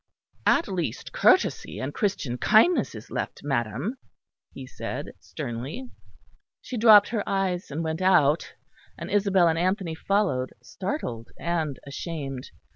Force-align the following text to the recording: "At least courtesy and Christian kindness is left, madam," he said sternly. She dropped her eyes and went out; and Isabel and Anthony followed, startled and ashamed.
"At 0.47 0.67
least 0.67 1.11
courtesy 1.13 1.77
and 1.77 1.93
Christian 1.93 2.39
kindness 2.39 2.95
is 2.95 3.11
left, 3.11 3.43
madam," 3.43 3.97
he 4.51 4.65
said 4.65 5.11
sternly. 5.19 5.91
She 6.59 6.75
dropped 6.75 7.09
her 7.09 7.21
eyes 7.29 7.69
and 7.69 7.83
went 7.83 8.01
out; 8.01 8.55
and 8.97 9.11
Isabel 9.11 9.47
and 9.47 9.59
Anthony 9.59 9.93
followed, 9.93 10.53
startled 10.63 11.29
and 11.37 11.77
ashamed. 11.85 12.49